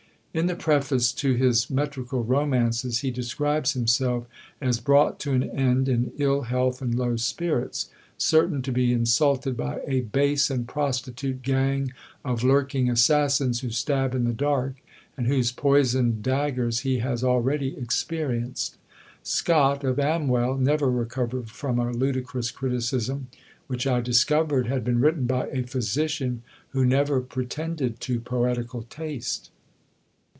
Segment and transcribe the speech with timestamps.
[0.33, 4.27] In the preface to his "Metrical Romances," he describes himself
[4.61, 9.57] as "brought to an end in ill health and low spirits certain to be insulted
[9.57, 11.91] by a base and prostitute gang
[12.23, 14.75] of lurking assassins who stab in the dark,
[15.17, 18.77] and whose poisoned daggers he has already experienced."
[19.23, 23.27] Scott, of Amwell, never recovered from a ludicrous criticism,
[23.67, 29.49] which I discovered had been written by a physician who never pretended to poetical taste.